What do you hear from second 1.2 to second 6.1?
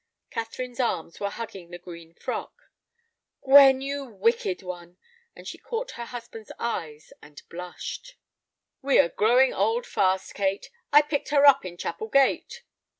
hugging the green frock. "Gwen, you wicked one," and she caught her